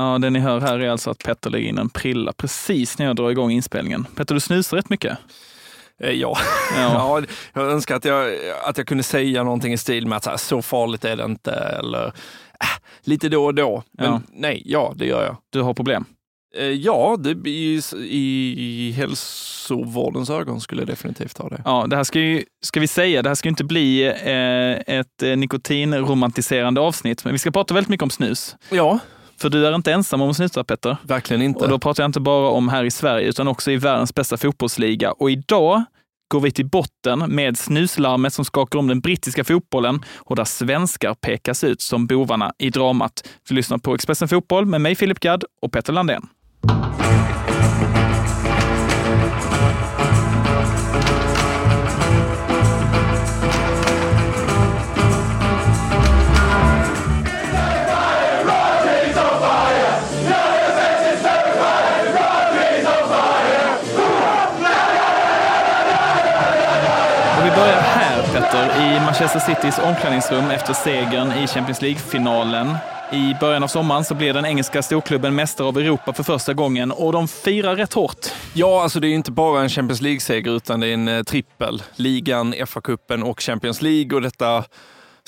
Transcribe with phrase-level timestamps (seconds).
[0.00, 3.06] Ja, det ni hör här är alltså att Petter lägger in en prilla precis när
[3.06, 4.06] jag drar igång inspelningen.
[4.16, 5.18] Petter, du snusar rätt mycket.
[6.02, 6.38] Eh, Ja.
[6.76, 6.92] Ja.
[7.22, 8.34] ja, jag önskar att jag,
[8.64, 11.24] att jag kunde säga någonting i stil med att så, här, så farligt är det
[11.24, 12.12] inte, eller äh,
[13.04, 13.82] lite då och då.
[13.92, 14.20] Men Ja.
[14.32, 15.36] nej, ja, det gör jag.
[15.50, 16.04] Du har problem.
[16.56, 17.80] Eh, Ja, det, i,
[18.58, 21.62] i hälsovårdens ögon skulle jag definitivt ha det.
[21.64, 25.22] Ja, det här ska, ju, ska vi säga, det här ska inte bli eh, ett
[25.22, 28.56] eh, nikotinromantiserande avsnitt, men vi ska prata väldigt mycket om snus.
[28.70, 28.98] Ja,
[29.40, 30.96] För du är inte ensam om att snusa, Petter.
[31.02, 31.64] verkligen inte.
[31.64, 34.36] Och då pratar jag inte bara om här i Sverige, utan också i världens bästa
[34.36, 35.12] fotbollsliga.
[35.12, 35.84] Och idag
[36.28, 41.14] går vi till botten med snuslarmet som skakar om den brittiska fotbollen och där svenskar
[41.14, 43.28] pekas ut som bovarna i dramat.
[43.48, 46.28] Du lyssnar på Expressen Fotboll med mig, Filip Gadd och Petter Landén.
[68.52, 72.76] Minuter i Manchester Citys omklädningsrum efter segern i Champions League-finalen.
[73.12, 76.92] I början av sommaren så blir den engelska storklubben mästare av Europa för första gången
[76.92, 78.26] och de firar rätt hårt.
[78.52, 81.82] Ja, alltså det är inte bara en Champions League-seger utan det är en eh, trippel.
[81.96, 84.64] Ligan, FA-cupen och Champions League och detta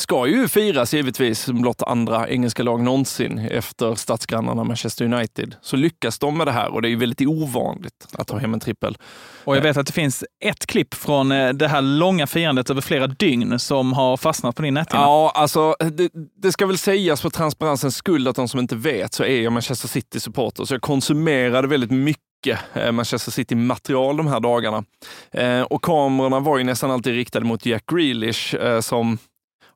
[0.03, 5.55] ska ju firas givetvis som blott andra engelska lag någonsin efter stadsgrannarna Manchester United.
[5.62, 8.55] Så lyckas de med det här och det är ju väldigt ovanligt att ta hem
[8.55, 8.98] en trippel.
[9.45, 12.80] Och jag vet att det finns ett klipp från eh, det här långa firandet över
[12.80, 15.03] flera dygn som har fastnat på din näthinna.
[15.03, 16.11] Ja, alltså det,
[16.42, 19.53] det ska väl sägas för transparensens skull att de som inte vet så är jag
[19.53, 24.84] Manchester City-supporter, så jag konsumerade väldigt mycket eh, Manchester City-material de här dagarna.
[25.30, 29.19] Eh, och kamerorna var ju nästan alltid riktade mot Jack Grealish som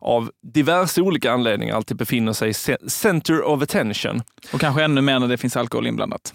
[0.00, 4.22] av diverse olika anledningar alltid befinner sig i ce- center of attention.
[4.52, 6.34] Och kanske ännu mer när det finns alkohol inblandat.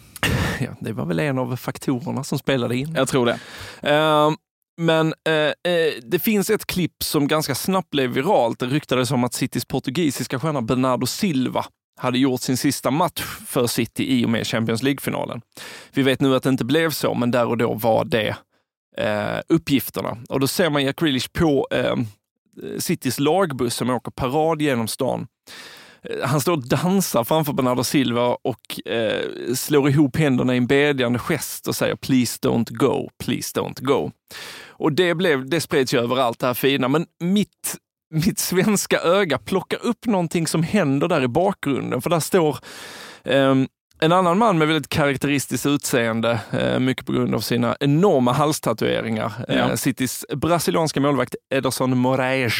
[0.60, 2.94] Ja, det var väl en av faktorerna som spelade in.
[2.96, 3.40] Jag tror det.
[3.90, 4.30] Eh,
[4.78, 5.34] men eh,
[5.74, 8.60] eh, det finns ett klipp som ganska snabbt blev viralt.
[8.60, 11.66] Det ryktades om att Citys portugisiska stjärna Bernardo Silva
[12.00, 15.42] hade gjort sin sista match för City i och med Champions League-finalen.
[15.94, 18.36] Vi vet nu att det inte blev så, men där och då var det
[18.98, 20.18] eh, uppgifterna.
[20.30, 21.96] Och då ser man Jack Grealish på eh,
[22.80, 25.28] Citys lagbuss som åker parad genom stan.
[26.04, 30.68] Eh, han står och dansar framför Bernardo Silva och eh, slår ihop händerna i en
[30.68, 34.12] bedjande gest och säger “Please don't go, please don't go”.
[34.68, 37.78] Och det, blev, det spreds ju överallt det här fina, men mitt,
[38.14, 42.58] mitt svenska öga plockar upp någonting som händer där i bakgrunden, för där står
[43.24, 43.56] eh,
[44.02, 49.34] en annan man med väldigt karaktäristiskt utseende, eh, mycket på grund av sina enorma halstatueringar.
[49.48, 49.54] Ja.
[49.54, 52.54] Eh, Citys brasilianska målvakt Ederson Moraes.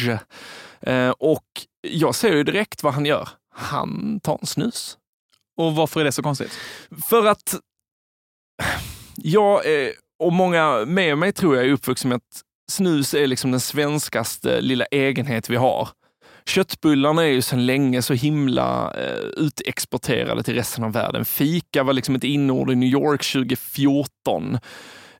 [0.80, 1.44] Eh, och
[1.80, 3.28] jag ser ju direkt vad han gör.
[3.54, 4.98] Han tar en snus.
[5.56, 6.58] Och varför är det så konstigt?
[7.08, 7.54] För att
[9.16, 9.60] jag
[10.18, 14.60] och många med mig tror jag är uppvuxen med att snus är liksom den svenskaste
[14.60, 15.88] lilla egenhet vi har.
[16.46, 21.24] Köttbullarna är ju sedan länge så himla eh, utexporterade till resten av världen.
[21.24, 24.58] Fika var liksom ett inord i New York 2014.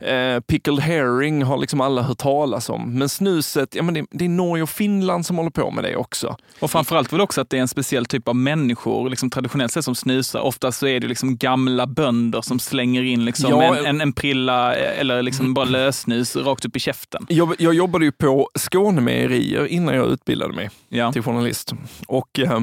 [0.05, 2.99] Eh, pickled herring har liksom alla hört talas om.
[2.99, 5.97] Men snuset, ja men det, det är Norge och Finland som håller på med det
[5.97, 6.37] också.
[6.61, 9.85] Och framförallt väl också att det är en speciell typ av människor, liksom traditionellt sett
[9.85, 10.41] som snusar.
[10.41, 14.13] Ofta så är det liksom gamla bönder som slänger in liksom Ja, en, en, en
[14.13, 17.27] prilla eh, eller liksom bara lösnus rakt upp i käften.
[17.29, 20.71] Jag, jag jobbade ju på Skånemejerier innan jag utbildade mig.
[20.89, 21.13] Ja.
[21.13, 21.75] till journalist.
[22.07, 22.61] Och eh,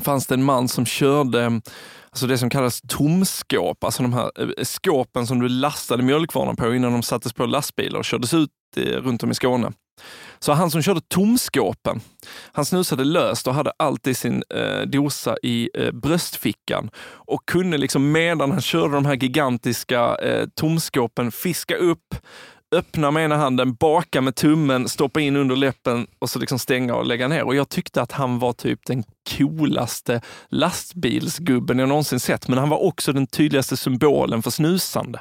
[0.00, 1.60] fanns det en man som körde
[2.10, 6.74] alltså det som kallas tomskåp, alltså de här eh, skåpen som du lastade mjölkvarorna på
[6.74, 9.72] innan de sattes på lastbilar och kördes ut eh, runt om i Skåne.
[10.38, 12.00] Så han som körde tomskåpen,
[12.52, 18.12] han snusade löst och hade alltid sin eh, dosa i eh, bröstfickan och kunde liksom
[18.12, 22.14] medan han körde de här gigantiska eh, tomskåpen fiska upp,
[22.72, 26.94] öppna med ena handen, baka med tummen, stoppa in under läppen och så liksom stänga
[26.94, 27.42] och lägga ner.
[27.42, 29.04] Och jag tyckte att han var typ den
[29.36, 35.20] coolaste lastbilsgubben jag någonsin sett, men han var också den tydligaste symbolen för snusande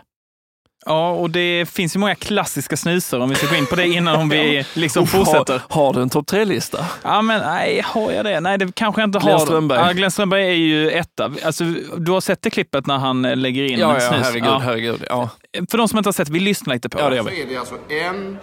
[0.89, 3.87] ja, och det finns ju många klassiska snusar om vi ska gå in på det
[3.87, 5.61] innan om vi liksom Uff, fortsätter.
[5.69, 6.85] Har, har du en topp tre-lista?
[7.03, 8.39] Ja, men nej, har jag det?
[8.39, 9.45] Nej, det kanske jag inte Glenn har.
[9.45, 9.79] Strömberg.
[9.79, 11.31] Ja, Glenn Strömberg är ju etta.
[11.45, 11.63] Alltså,
[11.97, 14.21] du har sett det klippet när han eh, lägger in Ja, ja, snus?
[14.25, 14.57] herregud, Ja.
[14.63, 15.03] herregud.
[15.09, 15.29] Ja.
[15.71, 17.41] För de som inte har sett, vi lyssnar lite på Ja, det gör Så vi.
[17.41, 18.37] är det alltså en,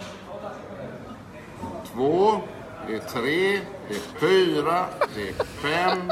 [1.93, 2.41] två,
[2.87, 3.59] det är tre,
[3.89, 4.85] det är fyra,
[5.15, 6.11] det är fem,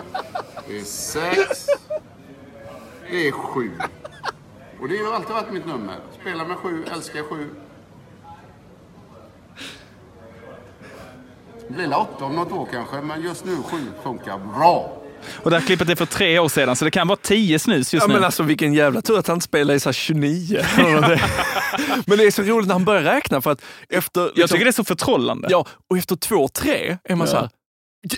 [0.67, 1.65] det är sex,
[3.11, 3.71] det är sju.
[4.85, 5.95] Och det har alltid varit mitt nummer.
[6.21, 7.49] Spela med sju, älskar sju.
[11.69, 14.97] Blir åtta om något år kanske, men just nu sju funkar bra.
[15.35, 17.93] Och det här klippet är för tre år sedan, så det kan vara tio snus
[17.93, 18.13] just Ja, nu.
[18.13, 20.61] men alltså vilken jävla tur att han spelar i så här 29.
[22.05, 24.21] men det är så roligt när han börjar räkna för att efter...
[24.21, 25.47] Jag liksom- tycker det är så förtrollande.
[25.51, 27.31] Ja, och efter två, tre är man Ja.
[27.33, 27.49] så här,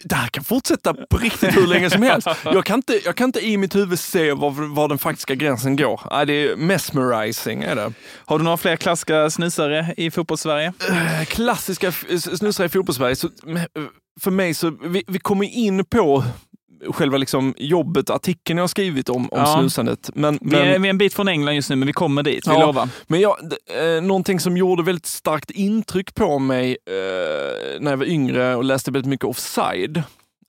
[0.03, 2.27] det här kan fortsätta på riktigt hur länge som helst.
[2.43, 5.75] Jag kan inte, jag kan inte i mitt huvud se var, var den faktiska gränsen
[5.75, 6.01] går.
[6.11, 7.63] Nej, det är mesmerizing.
[7.63, 7.93] Är det.
[8.25, 10.73] Har du några fler klassiska snusare i fotbollssverige?
[10.89, 11.91] Eh, Klassiska
[12.37, 13.15] snusare i fotbollssverige.
[13.15, 13.61] Så, eh,
[14.21, 16.23] för mig så, vi, vi kommer in på
[16.93, 19.57] själva liksom jobbet, artikeln jag har skrivit om, om Ja.
[19.59, 20.09] snusandet.
[20.13, 22.23] Men, Vi, är, men, vi är en bit från England just nu, men vi kommer
[22.23, 22.65] dit, vi Ja.
[22.65, 22.89] lovar.
[23.07, 23.37] men jag,
[23.95, 28.63] eh, någonting som gjorde väldigt starkt intryck på mig eh, när jag var yngre och
[28.63, 30.03] läste väldigt mycket offside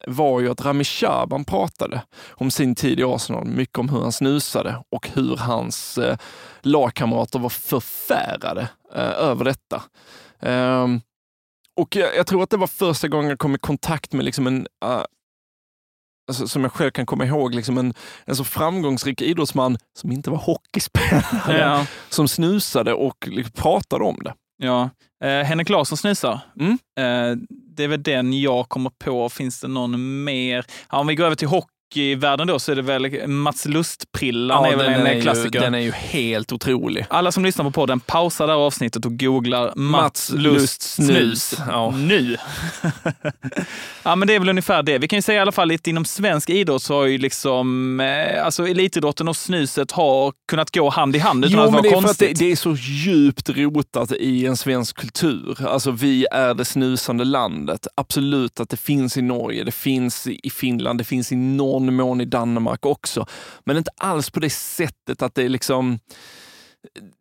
[0.07, 4.13] var ju att Rami Shaban pratade om sin tid i Arsenal, mycket om hur han
[4.13, 6.17] snusade och hur hans eh,
[6.63, 9.83] lagkamrater var förfärade eh, över detta.
[10.43, 11.01] Ehm,
[11.77, 14.47] och jag, jag tror att det var första gången jag kom i kontakt med liksom
[14.47, 15.03] en eh,
[16.29, 17.95] alltså, som jag själv kan komma ihåg, liksom en,
[18.25, 21.87] en så framgångsrik idrottsman som inte var hockeyspelare, Ja.
[22.09, 24.35] som snusade och liksom pratade om det.
[24.63, 24.91] Ja.
[25.25, 26.41] Eh, Henrik Larsson snusar.
[26.61, 26.73] Mm.
[26.73, 27.37] Eh,
[27.77, 29.29] det är väl den jag kommer på.
[29.29, 30.65] Finns det någon mer?
[30.91, 31.49] Ja, om vi går över till
[31.89, 35.61] hockeyvärlden då så är det väl Mats Lust-prillan är väl den, en är ju, klassiker.
[35.61, 37.07] den är ju helt otrolig.
[37.11, 41.07] Alla som lyssnar på podden, pausa det här avsnittet och googlar Mats, Mats Lust snus.
[41.49, 41.55] snus.
[41.69, 41.91] Ja.
[41.91, 42.37] Nu!
[44.03, 44.99] ja, men det är väl ungefär det.
[44.99, 48.01] Vi kan ju säga i alla fall lite inom svensk idrott så har ju liksom,
[48.01, 51.83] eh, alltså elitidrotten och snuset har kunnat gå hand i hand utan Jo, att vara
[51.83, 52.39] det för att konstigt.
[52.39, 55.67] det, det är så djupt rotat i en svensk kultur.
[55.69, 57.87] Alltså vi är det snusande landet.
[57.95, 61.37] Absolut att det finns i Norge, det finns i Finland, det finns i
[61.81, 63.27] någon mån i Danmark också.
[63.65, 65.99] Men inte alls på det sättet att det är liksom,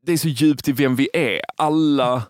[0.06, 1.42] det är så djupt i vem vi är.
[1.57, 2.24] Alla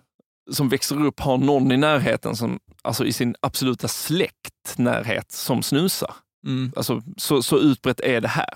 [0.52, 6.14] som växer upp har någon i närheten, som, alltså i sin absoluta släktnärhet, som snusar.
[6.46, 6.72] Mm.
[6.76, 8.54] Alltså, så, så utbrett är det här.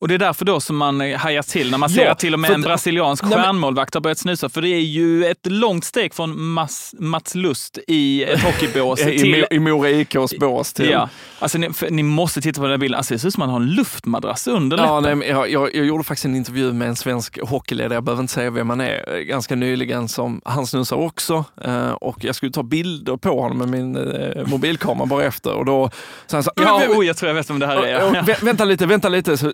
[0.00, 2.18] Och det är därför då som man eh, hajar till när man Ja, ser att
[2.18, 4.48] till och med en brasiliansk stjärnmålvakt har börjat snusa.
[4.48, 9.18] För det är ju ett långt steg från Mats, Mats Lust i ett hockeybås I,
[9.18, 9.34] till...
[9.34, 10.90] i, I Mora IKs bås till...
[10.90, 11.08] Ja,
[11.38, 12.98] alltså ni, ni måste titta på den här bilden.
[12.98, 15.74] Alltså, det ser ut som att man har en luftmadrass under Ja, nej, jag, jag,
[15.74, 18.80] jag gjorde faktiskt en intervju med en svensk hockeyledare, jag behöver inte säga vem han
[18.80, 21.44] är, ganska nyligen, som han snusar också.
[21.64, 25.52] Eh, och jag skulle ta bilder på honom med min eh, mobilkamera bara efter.
[25.52, 25.90] Och då
[26.26, 28.44] så han sa, Ja, "Vä- vä- oj, jag tror jag vet om det här är.
[28.44, 29.36] Vänta lite, vänta lite.
[29.36, 29.52] Så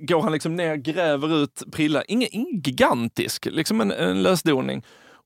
[0.00, 4.82] går han liksom ner, gräver ut prillan, ingen, ingen gigantisk, liksom en, en lösdoning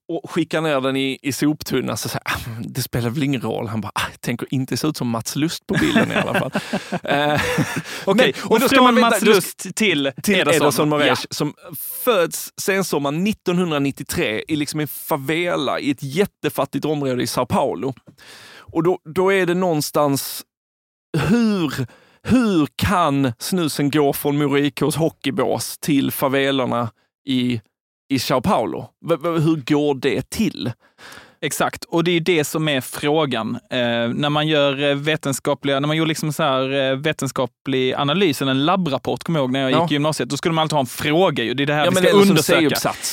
[0.08, 1.96] och skickar ner den i, i soptunnan.
[1.96, 3.66] Så säger "Ah, det spelar väl ingen roll.
[3.68, 6.50] Han bara, ah, tänker inte se ut som Mats Lust på bilden i alla fall.
[7.04, 7.40] Eh,
[8.04, 10.62] Okej, men- och då ska man veta- Mats Lust till, till Ederson.
[10.62, 10.96] Ederson Ja.
[10.98, 11.54] Moraes som
[12.04, 17.94] föds sensommaren 1993 i liksom en favela i ett jättefattigt område i Sao Paulo.
[18.58, 20.42] Och då, då är det någonstans,
[21.28, 21.86] hur,
[22.24, 26.90] hur kan snusen gå från Mora IKs hockeybås till favelorna
[27.28, 27.60] i,
[28.08, 28.88] i Sao Paulo?
[29.06, 30.72] V- hur går det till?
[31.44, 33.58] Exakt, och det är det som är frågan.
[33.70, 33.78] Eh,
[34.14, 38.50] när man gör eh, vetenskapliga, när man gör liksom så här, eh, vetenskaplig analys, eller
[38.50, 39.82] en labbrapport, kommer jag ihåg när jag Ja.
[39.82, 41.44] gick i gymnasiet, då skulle man alltid ha en fråga.
[41.44, 41.54] Ju.
[41.54, 42.66] Det är det här Ja, vi ska det är som undersöka.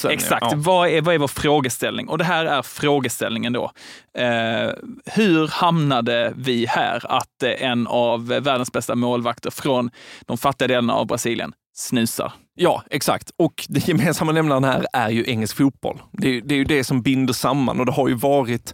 [0.10, 0.52] Exakt, ja.
[0.56, 2.08] vad, är, vad är vår frågeställning?
[2.08, 3.72] Och det här är frågeställningen då.
[4.18, 4.70] Eh,
[5.06, 9.90] hur hamnade vi här att en av världens bästa målvakter från
[10.26, 12.34] de fattiga delarna av Brasilien snusar?
[12.56, 13.32] Ja, exakt.
[13.38, 16.02] Och det gemensamma nämnaren här är ju engelsk fotboll.
[16.12, 18.74] Det är, det är ju det som binder samman och det har ju varit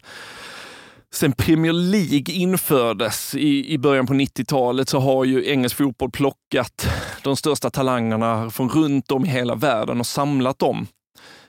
[1.14, 6.88] Sen Premier League infördes i, i början på 90-talet så har ju engelsk fotboll plockat
[7.24, 10.88] de största talangerna från runt om i hela världen och samlat dem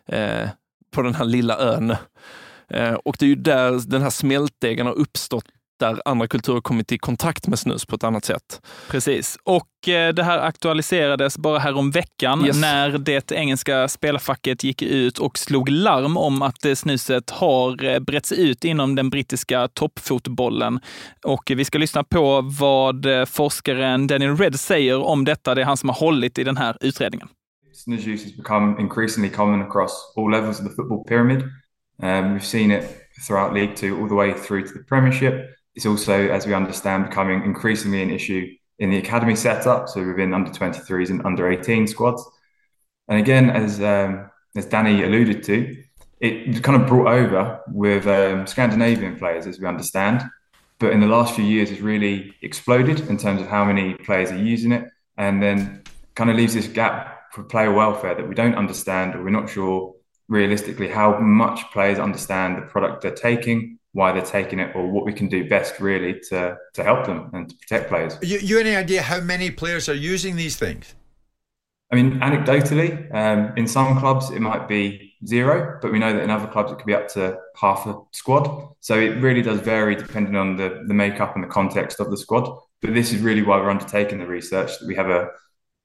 [0.08, 0.48] eh,
[0.90, 1.96] på den här lilla ön.
[2.68, 5.44] Eh, och det är ju där den här smältdegen har uppstått
[5.78, 8.60] där andra kulturer kommit i kontakt med snus på ett annat sätt.
[8.90, 9.38] Precis.
[9.42, 12.60] Och eh, det här aktualiserades bara här om veckan Yes.
[12.60, 17.98] när det engelska spelarfacket gick ut och slog larm om att eh, snuset har eh,
[17.98, 20.80] bretts ut inom den brittiska toppfotbollen.
[21.24, 25.54] Och vi ska lyssna på vad forskaren Daniel Red säger om detta.
[25.54, 27.28] Det är han som har hållit i den här utredningen.
[27.74, 31.42] Snus use has become increasingly common across all levels of the football pyramid.
[32.02, 32.84] Um, we've seen it
[33.26, 35.34] throughout League Two, all the way through to the Premiership.
[35.78, 40.34] It's also, as we understand, becoming increasingly an issue in the academy setup, so within
[40.34, 42.28] under 23s and under 18 squads.
[43.06, 45.80] And again, as um, as Danny alluded to,
[46.18, 50.24] it kind of brought over with um, Scandinavian players, as we understand.
[50.80, 54.32] But in the last few years, it's really exploded in terms of how many players
[54.32, 54.84] are using it,
[55.16, 55.84] and then
[56.16, 59.48] kind of leaves this gap for player welfare that we don't understand, or we're not
[59.48, 59.94] sure
[60.26, 65.04] realistically how much players understand the product they're taking, why they're taking it or what
[65.04, 68.12] we can do best really to to help them and to protect players.
[68.22, 70.94] You, you any idea how many players are using these things?
[71.90, 76.22] I mean, anecdotally, um, in some clubs it might be zero, but we know that
[76.22, 78.44] in other clubs it could be up to half a squad.
[78.80, 82.16] So it really does vary depending on the, the makeup and the context of the
[82.16, 82.44] squad.
[82.82, 85.30] But this is really why we're undertaking the research, that we have a,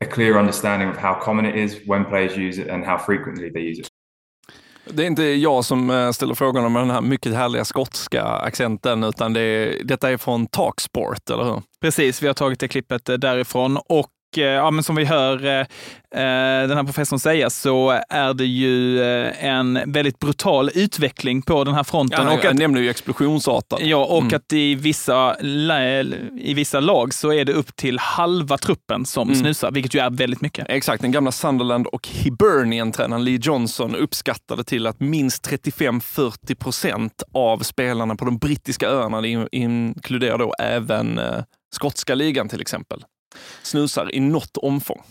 [0.01, 3.49] a clear understanding of how common it is, when players use it and how frequently
[3.49, 3.89] they use it.
[4.85, 9.03] Det är inte jag som eh, ställer frågorna med den här mycket härliga skotska accenten,
[9.03, 11.61] utan det är, detta är från Talksport, eller hur?
[11.81, 15.65] Precis, vi har tagit det klippet eh, därifrån och ja, men som vi hör eh,
[16.67, 21.83] den här professorn säga så är det ju en väldigt brutal utveckling på den här
[21.83, 22.27] fronten.
[22.27, 23.79] Ja, och jag nämner ju explosionsartad.
[23.81, 24.35] Ja, och Mm.
[24.35, 25.35] att i vissa,
[26.39, 29.39] i vissa lag så är det upp till halva truppen som Mm.
[29.41, 30.65] snusar, vilket ju är väldigt mycket.
[30.69, 37.59] Exakt, den gamla Sunderland och Hibernian-tränaren Lee Johnson uppskattade till att minst 35-40 procent av
[37.59, 41.43] spelarna på de brittiska öarna, det in- inkluderar då även eh,
[41.75, 43.03] skotska ligan till exempel,
[43.63, 45.01] snusar i något omfång.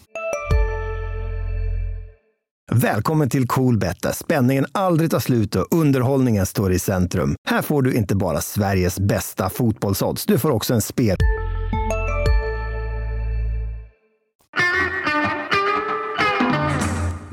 [2.72, 7.34] Välkommen till Coolbet där spänningen aldrig tar slut och underhållningen står i centrum.
[7.48, 11.16] Här får du inte bara Sveriges bästa fotbollsodds, du får också en spel...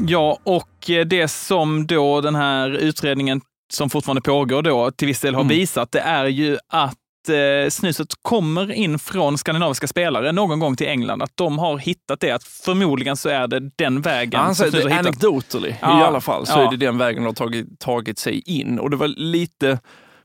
[0.08, 3.42] Ja, och eh, det som då den här utredningen
[3.74, 5.58] som fortfarande pågår då till viss del har Mm.
[5.58, 6.96] visat, det är ju att
[7.30, 11.22] eh, snuset kommer in från skandinaviska spelare någon gång till England.
[11.22, 14.90] Att de har hittat det, att förmodligen så är det den vägen Ja, han säger
[14.90, 16.68] det anecdotally Ja, i alla fall, så ja.
[16.68, 18.80] är det den vägen de har tagit, tagit sig in.
[18.80, 19.80] Och det var lite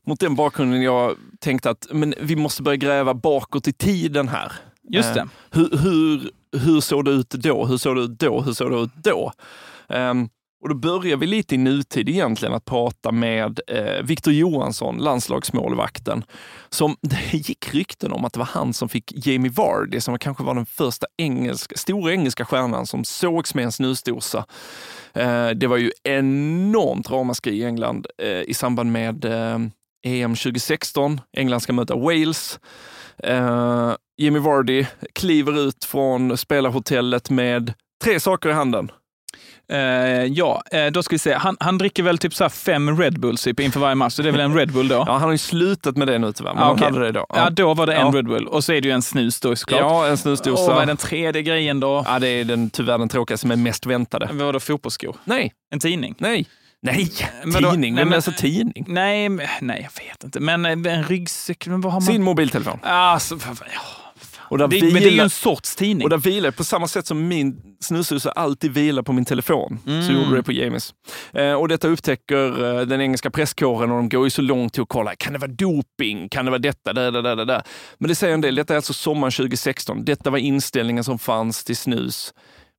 [0.07, 4.51] mot den bakgrunden jag tänkte att men vi måste börja gräva bakåt i tiden här.
[4.89, 5.27] Just Eh, det.
[5.51, 7.65] Hur, hur, hur såg det ut då?
[7.65, 8.41] Hur såg det ut då?
[8.41, 9.31] Hur såg det ut då?
[9.89, 10.29] Ehm,
[10.65, 16.23] och då börjar vi lite i nutid egentligen att prata med eh, Victor Johansson, landslagsmålvakten,
[16.69, 20.43] som det gick rykten om att det var han som fick Jamie Vardy, som kanske
[20.43, 24.45] var den första engelska, stora engelska stjärnan som sågs med en snusdosa.
[25.13, 29.59] Eh, det var ju enormt ramaskri i England eh, i samband med eh,
[30.05, 31.21] EM 2016.
[31.37, 32.59] England ska möta Wales.
[33.17, 38.91] Eh, Jimmy Vardy kliver ut från spelarhotellet med tre saker i handen.
[39.71, 39.77] Eh,
[40.23, 41.33] ja, eh, då ska vi se.
[41.33, 44.27] Han, han dricker väl typ så fem Red Bulls typ inför varje match, så det
[44.27, 44.95] är väl en Red Bull då?
[44.95, 46.85] Ja, han har ju slutat med det nu tyvärr, men Ah, han okej.
[46.91, 47.25] hade det då.
[47.29, 48.17] Ja, då var det en Ja.
[48.17, 49.79] Red Bull och så är det ju en snus då såklart.
[49.81, 50.73] Ja, en och snusdosa.
[50.73, 52.03] vad är den tredje grejen då?
[52.07, 54.25] Ja, det är den, tyvärr den tråkigaste men mest väntade.
[54.31, 55.15] Vad var det, fotbollsskor?
[55.23, 56.15] Nej, En tidning?
[56.17, 56.45] nej,
[56.81, 57.11] nej,
[57.43, 57.95] Men då- tidning.
[57.95, 58.85] Vem läser tidning?
[58.87, 59.29] Nej,
[59.61, 60.39] nej, jag vet inte.
[60.39, 62.07] Men eh, en ryggsäck, men vad har man?
[62.07, 62.79] Sin mobiltelefon.
[62.83, 63.81] Alltså, ja.
[64.49, 66.03] Och det, men det är ju vilar- en sorts tidning.
[66.03, 69.79] Och där vilar på samma sätt som min snusdosa alltid vilar på min telefon.
[69.85, 70.15] Så Mm.
[70.23, 70.93] gjorde det på Jamies.
[71.33, 74.81] Eh, och detta upptäcker eh, den engelska presskåren och de går ju så långt till
[74.81, 75.15] att kolla.
[75.15, 76.29] Kan det vara doping?
[76.29, 76.93] Kan det vara detta?
[76.93, 77.63] Där, där, där, där.
[77.97, 78.55] Men det säger en del.
[78.55, 80.05] Detta är alltså sommaren 2016.
[80.05, 82.33] Detta var inställningen som fanns till snus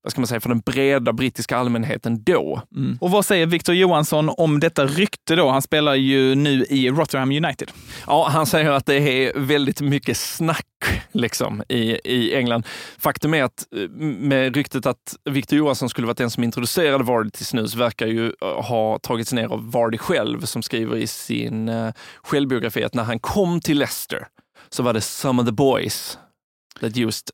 [0.06, 2.62] vad ska man säga, för den breda brittiska allmänheten då.
[2.76, 2.98] Mm.
[3.00, 5.50] Och vad säger Victor Johansson om detta rykte då?
[5.50, 7.70] Han spelar ju nu i Rotherham United.
[8.06, 10.66] Ja, han säger att det är väldigt mycket snack
[11.12, 12.66] liksom, i, i England.
[12.98, 17.30] Faktum är att eh, med ryktet att Victor Johansson skulle varit den som introducerade Vardy
[17.30, 21.68] till snus verkar ju eh, ha tagits ner av Vardy själv som skriver i sin
[21.68, 24.26] uh, självbiografi att när han kom till Leicester
[24.68, 26.18] så var det some of the boys
[26.80, 27.30] that used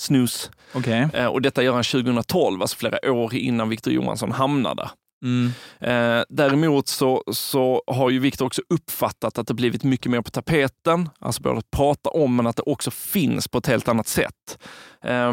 [0.00, 0.50] snus.
[0.74, 1.08] Okej.
[1.12, 4.90] Eh, och detta gör han 2012, alltså flera år innan Victor Johansson hamnade.
[5.24, 5.52] Mm.
[5.80, 10.30] Eh, däremot så, så har ju Viktor också uppfattat att det blivit mycket mer på
[10.30, 14.08] tapeten, alltså både att prata om men att det också finns på ett helt annat
[14.08, 14.58] sätt.
[15.04, 15.32] Eh,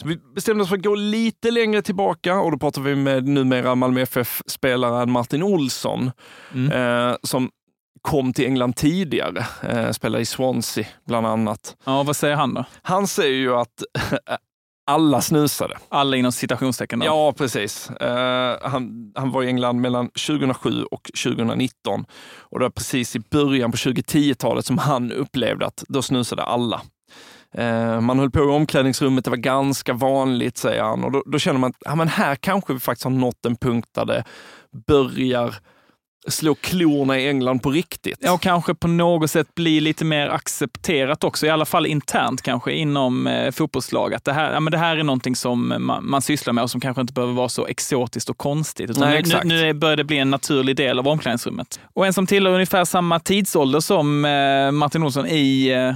[0.00, 3.28] så vi bestämde oss för att gå lite längre tillbaka och då pratar vi med
[3.28, 6.10] numera Malmö FF-spelaren Martin Olsson
[6.54, 6.72] Mm.
[6.72, 7.50] eh, som
[8.02, 11.76] kom till England tidigare, eh, spelade i Swansea bland annat.
[11.84, 12.64] Ja, vad säger han då?
[12.82, 13.82] Han säger ju att
[14.86, 15.78] alla snusade.
[15.88, 17.06] Alla inom citationstecken då?
[17.06, 17.90] Ja, precis.
[17.90, 22.04] Eh, han, han var i England mellan 2007 och 2019.
[22.38, 26.82] Och det var precis i början på 2010-talet som han upplevde att då snusade alla.
[27.54, 31.04] Eh, man höll på i omklädningsrummet, det var ganska vanligt säger han.
[31.04, 33.56] Och då, då känner man att ja, men här kanske vi faktiskt har nått en
[33.56, 34.24] punkt där det
[34.86, 35.54] börjar
[36.28, 38.18] slå klorna i England på riktigt.
[38.20, 42.42] Ja, och kanske på något sätt bli lite mer accepterat också, i alla fall internt
[42.42, 44.14] kanske inom eh, fotbollslag.
[44.14, 46.70] Att det här, ja, men det här är någonting som man, man sysslar med och
[46.70, 48.90] som kanske inte behöver vara så exotiskt och konstigt.
[48.90, 51.80] Utan Nej, nu, nu, börjar det bli en naturlig del av omklädningsrummet.
[51.94, 55.94] Och en som tillhör ungefär samma tidsålder som eh, Martin Olsson i eh,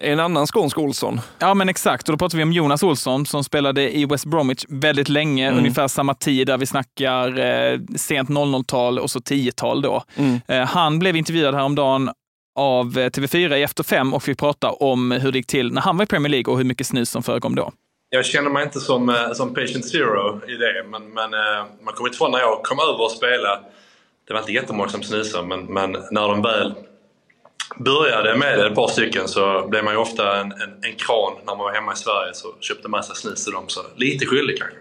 [0.00, 1.20] En annan skånsk Olsson.
[1.38, 2.08] Ja, men exakt.
[2.08, 5.58] Och då pratar vi om Jonas Olsson som spelade i West Bromwich väldigt länge, Mm.
[5.58, 10.02] ungefär samma tid där vi snackar eh, sent 00-tal och så 10-tal då.
[10.16, 10.40] Mm.
[10.48, 12.10] Eh, han blev intervjuad häromdagen
[12.58, 15.80] av eh, TV4 i Efter fem och fick prata om hur det gick till när
[15.80, 17.72] han var i Premier League och hur mycket snus som förekom då.
[18.10, 21.94] Jag känner mig inte som, eh, som patient zero i det, men, men eh, man
[21.94, 23.60] kommer inte ifrån när jag kom över och spela.
[24.26, 26.74] Det var inte jättemånga som snusade, men, men när de väl
[27.76, 31.44] började med ett par stycken så blev man ju ofta en, en, en kran när
[31.56, 33.64] man var hemma i Sverige så köpte man sig snus till dem.
[33.68, 34.76] Så lite skyldig kanske.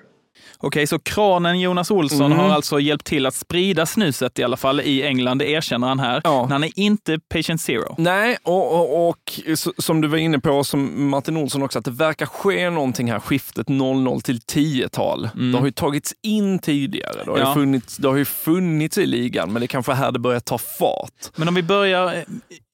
[0.65, 2.37] Okej, så kranen Jonas Olsson Mm.
[2.37, 5.99] har alltså hjälpt till att sprida snuset i alla fall i England, det erkänner han
[5.99, 6.21] här.
[6.23, 6.41] Ja.
[6.41, 7.95] Men han är inte patient zero.
[7.97, 11.85] Nej, och, och, och så- som du var inne på, som Martin Olsson också, att
[11.85, 15.29] det verkar ske någonting här, skiftet 00 till 10-tal.
[15.51, 17.47] Det har ju tagits in tidigare, det har, Ja.
[17.49, 20.39] ju funnits, det har ju funnits i ligan, men det är kanske här det börjar
[20.39, 21.09] ta fart.
[21.35, 22.25] Men om vi börjar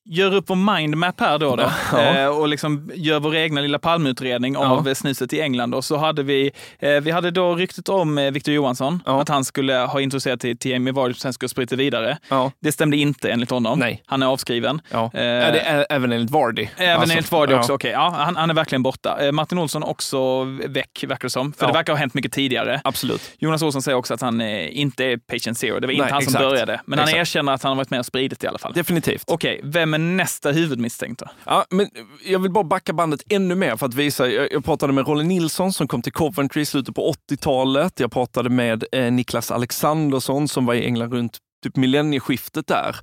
[0.09, 1.99] gör upp vår mindmap här då, då Ja.
[2.15, 5.75] eh, och liksom gör vår egna lilla palmutredning av eh, snuset i England.
[5.75, 9.21] Och så hade vi, eh, vi hade då ryktet om eh, Victor Johansson, Ja.
[9.21, 12.17] att han skulle ha introducerat till, till Jamie Vardy och sen skulle sprida vidare.
[12.29, 12.51] Ja.
[12.61, 13.79] Det stämde inte enligt honom.
[13.79, 14.03] Nej.
[14.05, 14.81] Han är avskriven.
[14.91, 15.11] Ja.
[15.13, 16.67] Eh, Ja, det är, även enligt Vardy.
[16.77, 17.59] Även Alltså, enligt Vardy ja.
[17.59, 17.91] också, okej.
[17.91, 19.17] Ja, han, han är verkligen borta.
[19.21, 21.53] Eh, Martin Olsson också väck, verkar det som.
[21.53, 21.67] För Ja.
[21.67, 22.81] det verkar ha hänt mycket tidigare.
[22.83, 23.21] Absolut.
[23.37, 25.79] Jonas Olsson säger också att han inte är patient zero.
[25.79, 26.49] Det var inte Nej, han som exakt.
[26.49, 26.81] började.
[26.85, 27.19] Men han Exakt.
[27.21, 28.73] erkänner att han har varit med och spridit i alla fall.
[28.73, 29.23] Definitivt.
[29.27, 31.25] Okej, vem med nästa huvudmisstänkt då?
[31.45, 31.89] Ja, men
[32.25, 34.27] jag vill bara backa bandet ännu mer för att visa.
[34.29, 37.99] Jag, jag pratade med Rolle Nilsson som kom till Coventry i slutet på 80-talet.
[37.99, 42.95] Jag pratade med eh, Niklas Alexandersson som var i England runt typ millennieskiftet där.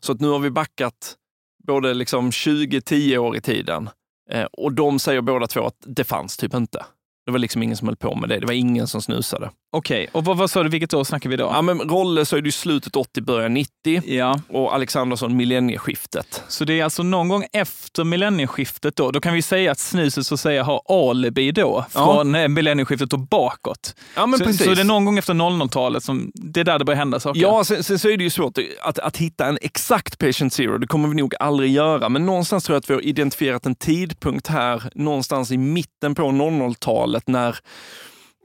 [0.00, 1.16] Så att nu har vi backat
[1.66, 3.90] både liksom 20-10 år i tiden.
[4.30, 6.84] Eh, och de säger båda två att det fanns typ inte.
[7.26, 8.38] Det var liksom ingen som höll på med det.
[8.38, 9.50] Det var ingen som snusade.
[9.72, 11.44] Okej, och vad, vad sa du, vilket år snackar vi då?
[11.44, 16.42] Ja, men Rolle så är det slutet 80, början 90 Ja, och Alexandersson millennieskiftet.
[16.48, 19.10] så det är alltså någon gång efter millennieskiftet då.
[19.10, 22.48] Då kan vi säga att snuset så att säga har alibi då, från ja.
[22.48, 23.94] millennieskiftet och bakåt.
[24.16, 24.66] Ja, men så, precis.
[24.66, 27.40] så det är någon gång efter 00-talet som det är där det börjar hända saker?
[27.40, 30.78] Ja, sen, sen så är det ju svårt att, att hitta en exakt patient zero.
[30.78, 33.74] Det kommer vi nog aldrig göra, men någonstans tror jag att vi har identifierat en
[33.74, 37.56] tidpunkt här, någonstans i mitten på 00-talet när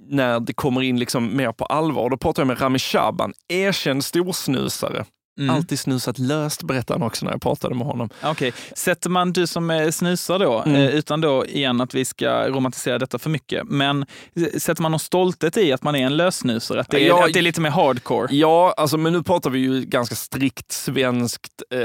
[0.09, 2.09] när det kommer in liksom mer på allvar.
[2.09, 5.05] Då pratar jag med Rami Shaban, erkänd storsnusare.
[5.39, 5.55] Mm.
[5.55, 8.09] Alltid snusat löst, berättade han också när jag pratade med honom.
[8.23, 10.75] Okej, sätter man du som är snusar då, Mm.
[10.81, 14.05] eh, utan då igen att vi ska romantisera detta för mycket, men
[14.35, 16.81] eh, sätter man någon stolthet i att man är en lössnusare?
[16.81, 18.27] Att det är, Ja, att det är lite mer hardcore?
[18.35, 21.79] Ja, alltså, men nu pratar vi ju ganska strikt svenskt, eh,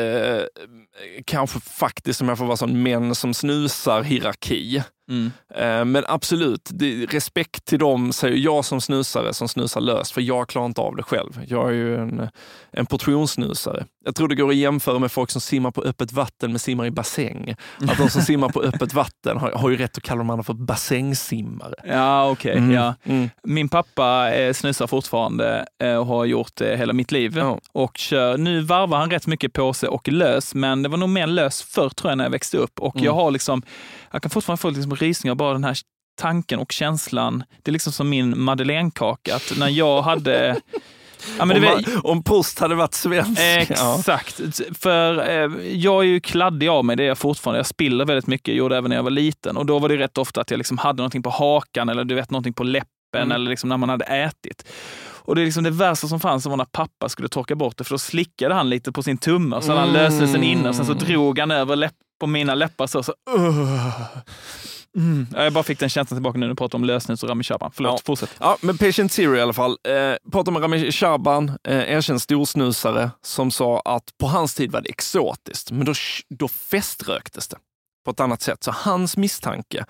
[1.24, 4.82] kanske faktiskt om jag får vara sån, män som snusar hierarki.
[5.10, 5.32] Mm.
[5.54, 10.20] Eh, men absolut, det, respekt till dem säger jag som snusare som snusar löst, för
[10.20, 11.40] jag klarar inte av det själv.
[11.46, 12.28] Jag är ju en,
[12.70, 13.86] en portionssnusare.
[14.04, 16.86] Jag tror det går att jämföra med folk som simmar på öppet vatten men simmar
[16.86, 17.54] i bassäng.
[17.88, 20.42] Att de som simmar på öppet vatten har, har ju rätt att kalla de andra
[20.42, 21.74] för bassängsimmare.
[21.84, 22.56] Ja, okej.
[22.56, 22.70] Mm.
[22.70, 22.94] ja.
[23.04, 23.30] Mm.
[23.42, 27.36] Min pappa eh, snusar fortfarande eh, och har gjort det hela mitt liv.
[27.36, 27.58] Ja.
[27.72, 31.26] Och kör, nu varvar han rätt mycket påse och lös, men det var nog mer
[31.26, 32.80] lös förr tror jag när jag växte upp.
[32.80, 33.04] Och Mm.
[33.04, 33.62] jag har liksom,
[34.12, 35.76] jag kan fortfarande få liksom rysningar av bara den här
[36.20, 37.44] tanken och känslan.
[37.62, 40.60] Det är liksom som min madeleinekaka, att när jag hade
[41.38, 43.40] Ja, om, man, om post hade varit svensk.
[43.68, 43.96] Ja.
[43.98, 44.40] Exakt.
[44.78, 47.58] För eh, jag är ju kladdig av mig, det är jag fortfarande.
[47.58, 49.56] Jag spiller väldigt mycket, gjorde även när jag var liten.
[49.56, 52.14] Och då var det rätt ofta att jag liksom hade någonting på hakan eller du
[52.14, 53.32] vet någonting på läppen Mm.
[53.32, 54.68] eller liksom när man hade ätit.
[55.22, 57.84] Och det är liksom det värsta som fanns var när pappa skulle torka bort det,
[57.84, 60.74] för då slickade han lite på sin tumme och så hade han lösnusen inne och
[60.74, 63.02] sen så drog han över läpp, på mina läppar så.
[63.02, 64.02] så uh.
[64.96, 65.26] Mm.
[65.34, 67.44] Ja, Jag bara fick den känslan tillbaka nu när du pratar om lösnus och Rami
[67.44, 67.70] Shaban.
[67.74, 68.02] Förlåt, Ja.
[68.06, 68.30] fortsätt.
[68.40, 69.70] Ja, men Patient Zero i alla fall.
[69.88, 74.80] Eh, pratade med Rami Shaban, eh, erkänd storsnusare, som sa att på hans tid var
[74.80, 75.94] det exotiskt, men då,
[76.38, 77.56] då feströktes det
[78.04, 78.64] på ett annat sätt.
[78.64, 79.84] Så hans misstanke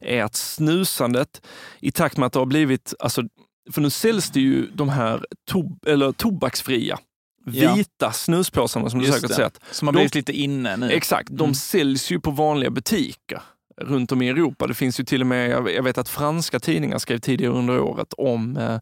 [0.00, 1.42] är att snusandet,
[1.80, 3.22] i takt med att det har blivit, alltså,
[3.72, 6.98] för nu säljs det ju de här tob eller tobaksfria,
[7.46, 7.74] Ja.
[7.74, 9.34] vita snuspåsarna som du Just säkert det.
[9.44, 9.60] sett.
[9.70, 10.90] Som har De- blivit lite inne nu.
[10.90, 11.54] Exakt, de Mm.
[11.54, 13.42] säljs ju på vanliga butiker
[13.76, 14.66] runt om i Europa.
[14.66, 18.12] Det finns ju till och med, jag vet att franska tidningar skrev tidigare under året
[18.16, 18.78] om eh,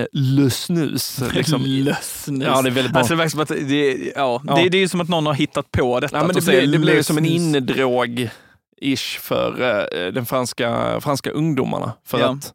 [0.00, 1.20] eh, Le Snus.
[1.34, 1.62] Liksom.
[1.64, 2.44] Lösnus.
[2.46, 2.98] Ja, det är väldigt bra.
[3.00, 4.54] Alltså, det, som att det, ja, Ja.
[4.56, 6.16] Det, det är ju som att någon har hittat på detta.
[6.16, 7.42] Ja, men det, blev, det blev som en lösnus.
[7.42, 8.28] innedrog
[8.82, 11.92] ish för eh, den franska, franska ungdomarna.
[12.06, 12.30] För Ja.
[12.30, 12.54] att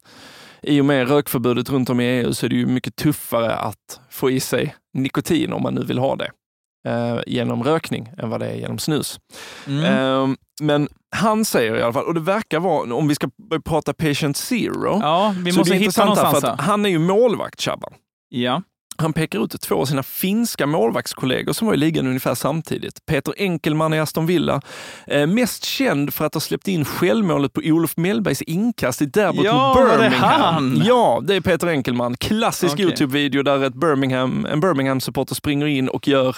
[0.63, 3.99] i och med rökförbudet runt om i EU så är det ju mycket tuffare att
[4.09, 6.31] få i sig nikotin om man nu vill ha det
[6.87, 9.19] eh, genom rökning än vad det är genom snus.
[9.67, 9.83] Mm.
[9.83, 13.29] Eh, men han säger i alla fall, och det verkar vara, om vi ska
[13.65, 16.65] prata patient zero, ja, vi måste är hitta någonstans för att här.
[16.67, 17.93] han är ju målvakt, Chabban.
[18.29, 18.61] Ja.
[18.97, 23.05] Han pekar ut två av sina finska målvaktskollegor som var i ligan ungefär samtidigt.
[23.05, 24.61] Peter Enkelman i Aston Villa,
[25.07, 29.43] eh, mest känd för att ha släppt in självmålet på Olof Mellbergs inkast i derbyt
[29.43, 30.41] Ja, mot var det Birmingham.
[30.41, 30.81] han?
[30.85, 32.17] Ja, det är Peter Enkelman.
[32.17, 32.85] Klassisk Okej.
[32.85, 36.35] Youtube-video där ett Birmingham, en Birmingham-supporter springer in och gör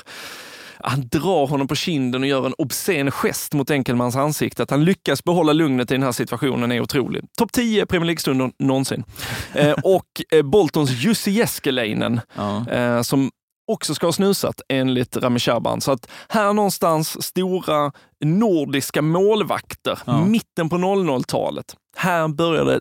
[0.85, 4.63] han drar honom på kinden och gör en obscen gest mot Enkelmans ansikte.
[4.63, 7.23] Att han lyckas behålla lugnet i den här situationen är otrolig.
[7.37, 9.03] Topp 10 Premier League-stunder någonsin.
[9.53, 12.69] eh, och eh, Boltons Jussi Jeskeleinen, Ja.
[12.69, 13.31] eh, som
[13.71, 15.81] också ska ha snusat enligt Rami Shaban.
[15.81, 17.91] Så att här någonstans stora
[18.25, 20.25] nordiska målvakter, Ja.
[20.25, 21.75] mitten på 00-talet.
[21.97, 22.79] Här börjar det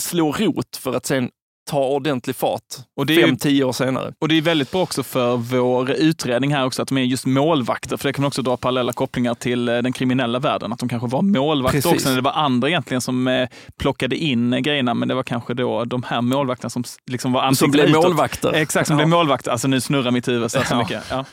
[0.00, 1.30] slå rot för att sen
[1.68, 2.62] ta ordentlig fart
[2.96, 4.12] Och det är ju- fem, tio år senare.
[4.18, 7.26] Och det är väldigt bra också för vår utredning här också, att de är just
[7.26, 7.96] målvakter.
[7.96, 10.72] För det kan man också dra parallella kopplingar till eh, den kriminella världen.
[10.72, 11.92] Att de kanske var målvakter Precis.
[11.92, 13.48] också, när det var andra egentligen som eh,
[13.80, 14.94] plockade in eh, grejerna.
[14.94, 18.04] Men det var kanske då de här målvakterna som liksom var Som ansiktena blev utåt.
[18.04, 18.52] målvakter.
[18.52, 18.98] Exakt, som Ja.
[18.98, 19.50] blev målvakter.
[19.50, 20.78] Alltså nu snurrar mitt huvud så, här så Ja.
[20.78, 21.02] mycket.
[21.10, 21.24] Ja.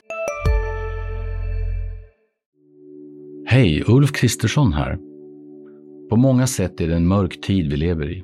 [3.48, 4.98] Hej, Ulf Kristersson här.
[6.10, 8.24] På många sätt är det en mörk tid vi lever i.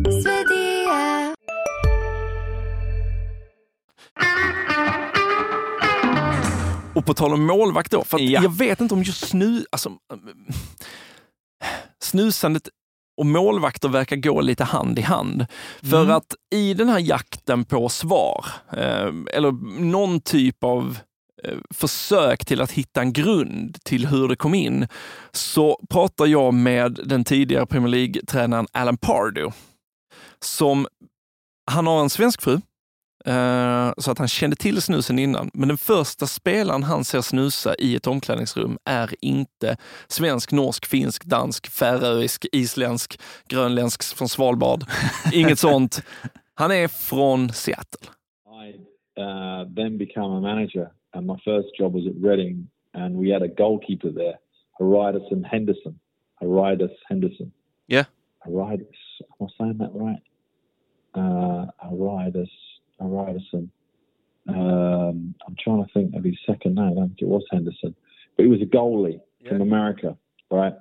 [7.01, 8.43] Och på tal om målvakt då, för Ja.
[8.43, 9.91] jag vet inte om just snu, alltså,
[12.03, 12.69] snusandet
[13.17, 15.45] och målvakter verkar gå lite hand i hand.
[15.81, 16.15] För Mm.
[16.15, 20.97] att i den här jakten på svar, eh, eller någon typ av
[21.43, 24.87] eh, försök till att hitta en grund till hur det kom in,
[25.31, 29.55] så pratar jag med den tidigare Premier League-tränaren Alan Pardew.
[30.39, 30.87] Som,
[31.71, 32.59] han har en svensk fru,
[33.25, 35.49] eh, så att han kände till snusen innan.
[35.53, 41.25] Men den första spelaren han ser snusa i ett omklädningsrum är inte svensk, norsk, finsk,
[41.25, 44.83] dansk, färöisk, isländsk, grönländsk från Svalbard.
[45.33, 46.03] Inget sånt.
[46.53, 48.09] Han är från Seattle.
[48.65, 53.33] I uh, then become a manager, and my first job was at Reading, and we
[53.33, 54.37] had a goalkeeper there,
[54.79, 55.99] Haridus Henderson.
[56.41, 57.51] Haridus Henderson.
[57.87, 58.05] Yeah.
[58.45, 59.21] Haridus.
[59.39, 60.23] Am I saying that right?
[61.13, 62.49] Uh, Haridus.
[63.01, 63.69] Haridusson.
[64.47, 66.91] Um, I'm trying to think of his second name.
[66.91, 67.95] I don't think it was Henderson,
[68.35, 70.17] but he was a goalie from America,
[70.49, 70.73] right?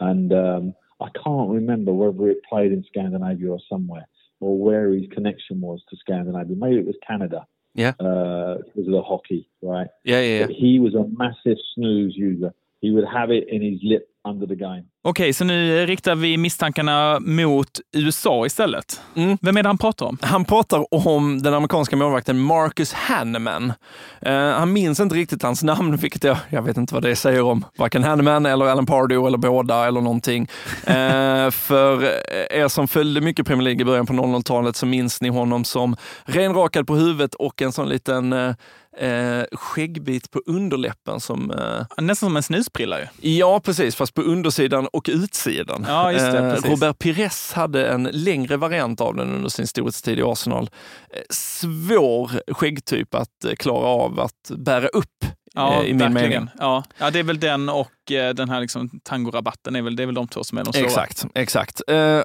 [0.00, 4.06] And um, I can't remember whether it played in Scandinavia or somewhere,
[4.40, 6.56] or where his connection was to Scandinavia.
[6.56, 7.46] Maybe it was Canada.
[7.74, 7.92] Yeah.
[8.00, 9.88] Uh, because of the hockey, right?
[10.04, 10.46] Ja, ja.
[10.46, 12.54] But he was a massive snooze user.
[12.82, 14.82] He would have it in his lip under the game.
[15.04, 19.00] Okej, så nu riktar vi misstankarna mot USA istället.
[19.16, 19.38] Mm.
[19.40, 20.18] Vem är det han pratar om?
[20.20, 23.72] Han pratar om den amerikanska målvakten Marcus Hanneman.
[24.20, 27.42] Eh, han minns inte riktigt hans namn, vilket jag, jag vet inte vad det säger
[27.42, 30.48] om varken Hanneman eller Alan Pardew eller båda eller någonting.
[30.86, 32.02] Eh, för
[32.50, 35.96] er som följde mycket Premier League i början på 00-talet så minns ni honom som
[36.24, 38.54] renrakad på huvudet och en sån liten eh,
[38.98, 43.06] eh, skäggbit på underläppen som eh, Nästan som en snusprilla ju.
[43.30, 45.84] Ja, precis, fast på undersidan och utsidan.
[45.88, 46.70] Ja, just det, Eh.
[46.70, 50.70] Robert Pires hade en längre variant av den under sin storhetstid i Arsenal.
[51.10, 56.30] Eh, Svår skäggtyp att eh, klara av att bära upp, Ja, eh, i min verkligen.
[56.30, 56.48] mening.
[56.58, 56.84] Ja.
[56.98, 57.90] ja, det är väl den och
[58.34, 60.86] den här liksom tangorabatten, är väl, det är väl de två som är de stora.
[60.86, 61.82] Exakt, exakt.
[61.88, 62.20] Eh,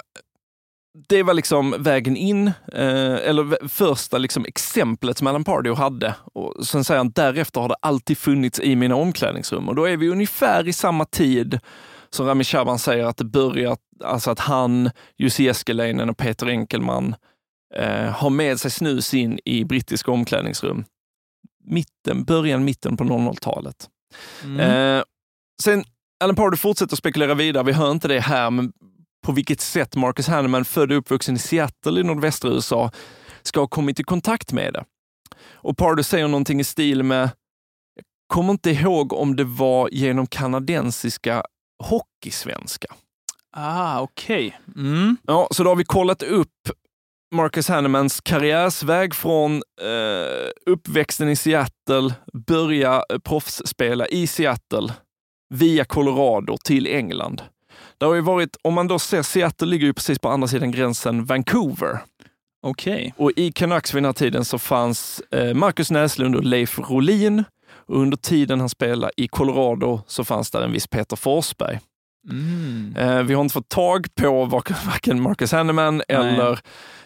[0.94, 6.16] det var liksom vägen in, eh, eller första liksom exemplet som Alan Pardew hade.
[6.34, 9.70] Och sen säger han, därefter har det alltid funnits i mina omklädningsrum.
[9.70, 11.60] Och då är vi ungefär i samma tid
[12.10, 17.16] som Rami Shaban säger att det börjar, alltså att han, Jussi Eskelinen och Peter Enkelman
[17.76, 20.84] eh, har med sig snus in i brittiska omklädningsrum.
[21.64, 23.90] Mitten, början, mitten på 00-talet.
[24.44, 24.60] Mm.
[24.60, 25.04] Eh,
[25.64, 25.84] sen,
[26.24, 28.74] Alan Pardew fortsätter spekulera vidare, vi hör inte det här, men
[29.22, 32.92] på vilket sätt Marcus Hanneman, född och uppvuxen i Seattle i nordvästra USA,
[33.42, 34.86] ska ha kommit i kontakt med det.
[35.54, 37.22] Och Pardew säger någonting i stil med,
[37.96, 41.44] jag kommer inte ihåg om det var genom kanadensiska
[41.84, 42.88] hockeysvenska.
[43.58, 44.60] Ah, okej.
[44.76, 45.18] Mm.
[45.28, 46.70] Ja, så då har vi kollat upp
[47.36, 52.14] Marcus Hannemans karriärsväg från eh, uppväxten i Seattle,
[52.48, 54.94] börja eh, proffsspela i Seattle,
[55.50, 57.42] via Colorado till England.
[57.98, 60.72] Det har ju varit, om man då ser, Seattle ligger ju precis på andra sidan
[60.72, 62.00] gränsen Vancouver.
[62.64, 63.14] Okej.
[63.18, 67.44] Och i Canucks vid den här tiden så fanns eh, Marcus Näslund och Leif Rolin.
[67.88, 71.80] Och under tiden han spelade i Colorado så fanns där en viss Peter Forsberg.
[72.30, 72.96] Mm.
[72.98, 76.60] Eh, vi har inte fått tag på var- varken Marcus Hanneman eller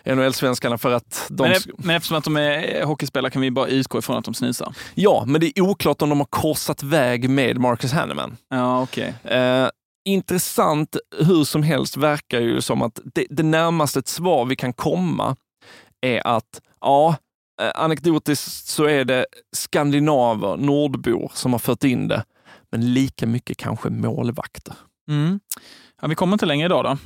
[0.05, 1.49] NHL-svenskarna för att de...
[1.49, 4.73] Men, men eftersom att de är hockeyspelare kan vi bara utgå ifrån att de snusar.
[4.95, 8.37] Ja, men det är oklart om de har korsat väg med Marcus Hanneman.
[8.49, 9.13] Ja, okej.
[10.05, 14.73] Intressant, hur som helst verkar ju som att det, det närmaste ett svar vi kan
[14.73, 15.35] komma
[16.01, 17.15] är att ja,
[17.61, 22.23] eh, anekdotiskt så är det skandinaver, nordbor som har fört in det,
[22.71, 24.73] men lika mycket kanske målvakter.
[25.09, 25.39] Mm.
[26.01, 26.97] Ja, vi kommer inte längre idag då.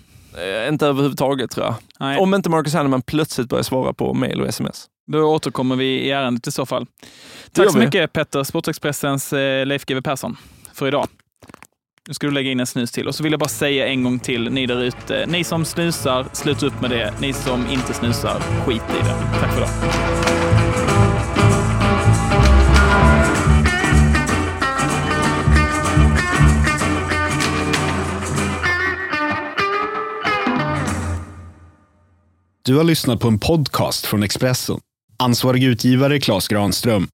[0.42, 1.76] Eh, inte överhuvudtaget tror jag.
[2.00, 2.18] Nej.
[2.18, 4.88] Om inte Marcus Hanneman plötsligt börjar svara på mail och sms.
[5.12, 6.86] Då återkommer vi i ärendet i så fall.
[7.52, 10.38] Tack så mycket Petter, Sportexpressens eh, Leif GW Persson,
[10.74, 11.08] för idag.
[12.10, 13.08] Nu ska du lägga in en snus till.
[13.08, 15.26] Och så vill jag bara säga en gång till, ni där ute.
[15.28, 17.14] Ni som snusar, sluta upp med det.
[17.22, 19.40] Ni som inte snusar, skit i det.
[19.40, 19.70] Tack för idag.
[32.66, 34.80] Du har lyssnat på en podcast från Expressen.
[35.18, 37.08] Ansvarig utgivare Klas Granström